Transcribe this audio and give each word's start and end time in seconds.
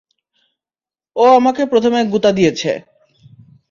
ও 1.15 1.25
আমাকে 1.39 1.61
প্রথমে 1.71 1.99
গুঁতা 2.11 2.31
দিয়েছে! 2.37 2.71